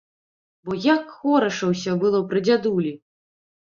Бо 0.69 0.77
як 0.85 1.11
хораша 1.19 1.69
ўсё 1.73 1.91
было 2.05 2.25
пры 2.33 2.39
дзядулі! 2.49 2.91